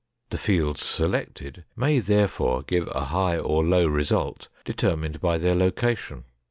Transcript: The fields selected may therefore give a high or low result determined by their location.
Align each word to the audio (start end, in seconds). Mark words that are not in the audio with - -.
The 0.31 0.39
fields 0.39 0.83
selected 0.83 1.63
may 1.75 1.99
therefore 1.99 2.63
give 2.63 2.87
a 2.91 3.03
high 3.05 3.37
or 3.37 3.63
low 3.63 3.85
result 3.85 4.47
determined 4.65 5.21
by 5.21 5.37
their 5.37 5.53
location. 5.53 6.23